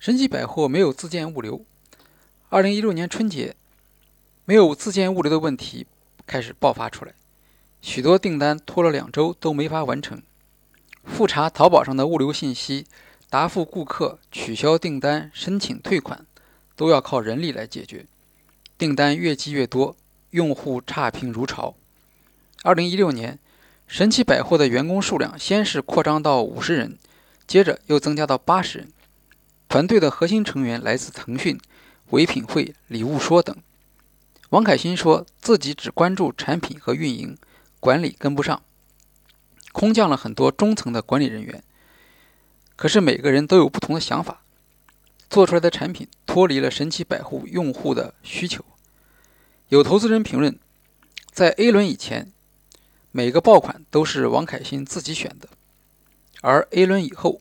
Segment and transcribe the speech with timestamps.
[0.00, 1.62] 神奇百货没有自建物流。
[2.48, 3.54] 二零一六年春节，
[4.46, 5.86] 没有自建物流的问题
[6.26, 7.12] 开始爆发出来，
[7.82, 10.22] 许多订单拖了两周都没法完成。
[11.04, 12.86] 复查淘宝上的物流信息，
[13.28, 16.24] 答复顾客、取消订单、申请退款，
[16.74, 18.06] 都要靠人力来解决。
[18.78, 19.94] 订单越积越多，
[20.30, 21.74] 用户差评如潮。
[22.62, 23.38] 二零一六年，
[23.86, 26.96] 神奇百货的员工数量先是扩张到五十人，
[27.46, 28.88] 接着又增加到八十人。
[29.70, 31.56] 团队的核心成员来自腾讯、
[32.08, 33.56] 唯品会、礼物说等。
[34.48, 37.38] 王凯欣说自己只关注产品和运营，
[37.78, 38.60] 管理跟不上，
[39.70, 41.62] 空降了很多中层的管理人员。
[42.74, 44.42] 可是每个人都有不同的想法，
[45.28, 48.64] 做出来的产品脱离了神奇百货用户的需求。
[49.68, 50.58] 有投资人评论，
[51.30, 52.32] 在 A 轮以前，
[53.12, 55.48] 每个爆款都是王凯欣自己选的，
[56.40, 57.40] 而 A 轮以后。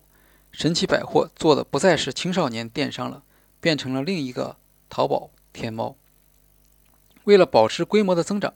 [0.60, 3.24] 神奇百货做的不再是青少年电商了，
[3.62, 4.58] 变成了另一个
[4.90, 5.96] 淘宝天猫。
[7.24, 8.54] 为了保持规模的增长，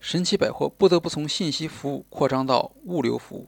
[0.00, 3.46] 神奇百货不得不从信息服务扩张到物流服务，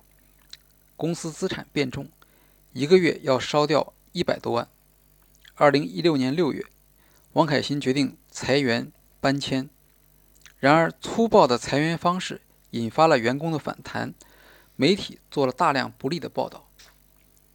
[0.97, 2.09] 公司资产变重，
[2.73, 4.69] 一个月要烧掉一百多万。
[5.57, 6.65] 二零一六年六月，
[7.33, 9.69] 王凯欣决定裁员搬迁，
[10.61, 14.15] 然而粗暴的裁员方式引发了员工的反弹，
[14.77, 16.68] 媒体做了大量不利的报道。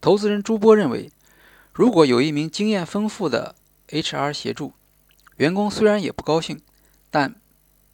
[0.03, 1.09] 投资人朱波认为，
[1.71, 3.55] 如果有一名经验丰富的
[3.87, 4.73] HR 协助，
[5.37, 6.59] 员工虽然也不高兴，
[7.09, 7.35] 但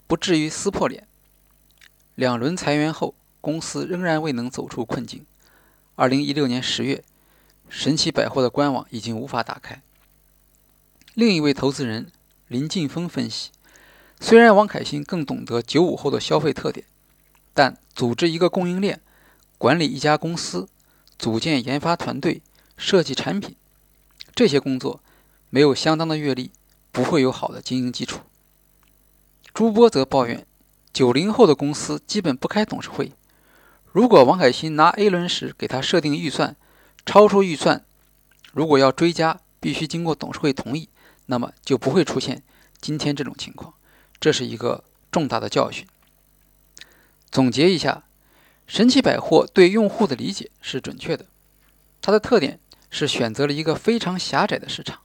[0.07, 1.07] 不至于撕破脸。
[2.15, 5.23] 两轮裁员后，公司仍然未能走出困境。
[5.93, 7.03] 二零一六年十月，
[7.69, 9.83] 神奇百货的官网已经无法打开。
[11.13, 12.11] 另一位投资人
[12.47, 13.52] 林劲峰分析，
[14.19, 16.87] 虽然王凯欣更懂得九五后的消费特点，
[17.53, 18.99] 但组织一个供应链，
[19.59, 20.67] 管理一家公司。
[21.19, 22.41] 组建研发团队、
[22.77, 23.53] 设计产品，
[24.33, 25.01] 这些工作
[25.49, 26.51] 没有相当的阅历，
[26.93, 28.21] 不会有好的经营基础。
[29.53, 30.47] 朱波则抱怨，
[30.93, 33.11] 九零后的公司基本不开董事会。
[33.91, 36.55] 如果王凯欣拿 A 轮时给他设定预算，
[37.05, 37.83] 超出预算，
[38.53, 40.87] 如果要追加，必须经过董事会同意，
[41.25, 42.43] 那么就不会出现
[42.79, 43.73] 今天这种情况。
[44.21, 45.85] 这是一个重大的教训。
[47.29, 48.05] 总结一下。
[48.69, 51.25] 神奇百货对用户的理解是准确的，
[52.03, 52.59] 它的特点
[52.91, 54.99] 是选择了一个非常狭窄的市场，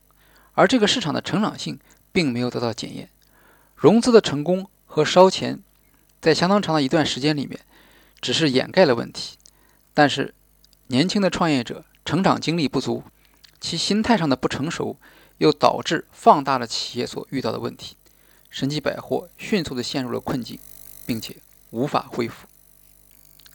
[0.53, 1.81] 而这个市场的成长性
[2.13, 3.09] 并没有得到检验。
[3.75, 5.61] 融资的成功和烧钱，
[6.21, 7.59] 在相当长的一段时间里面，
[8.21, 9.39] 只是掩盖了问题。
[9.95, 10.35] 但是，
[10.89, 13.05] 年轻的创业者成长经历不足，
[13.59, 14.99] 其心态上的不成熟，
[15.39, 17.97] 又导致放大了企业所遇到的问题。
[18.51, 20.59] 神奇百货迅速地陷入了困境，
[21.07, 21.39] 并且
[21.71, 22.47] 无法恢复。